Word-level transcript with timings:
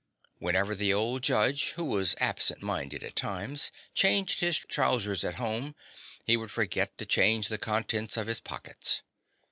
Whenever 0.39 0.73
the 0.73 0.91
old 0.91 1.21
judge, 1.21 1.73
who 1.73 1.85
was 1.85 2.15
absent 2.19 2.63
minded 2.63 3.03
at 3.03 3.15
times, 3.15 3.71
changed 3.93 4.39
his 4.39 4.57
trousers 4.65 5.23
at 5.23 5.35
home 5.35 5.75
he 6.25 6.35
would 6.35 6.49
forget 6.49 6.97
to 6.97 7.05
change 7.05 7.49
the 7.49 7.59
contents 7.59 8.17
of 8.17 8.25
the 8.25 8.41
pockets. 8.43 9.03